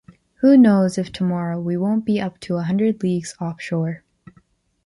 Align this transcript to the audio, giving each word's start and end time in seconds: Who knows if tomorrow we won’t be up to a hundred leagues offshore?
Who 0.37 0.57
knows 0.57 0.97
if 0.97 1.11
tomorrow 1.11 1.59
we 1.59 1.77
won’t 1.77 2.05
be 2.05 2.19
up 2.19 2.39
to 2.39 2.55
a 2.57 2.63
hundred 2.63 3.03
leagues 3.03 3.35
offshore? 3.39 4.03